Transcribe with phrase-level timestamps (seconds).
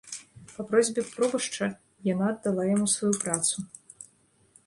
[0.53, 1.67] Па просьбе пробашча
[2.13, 3.57] яна аддала яму сваю працу.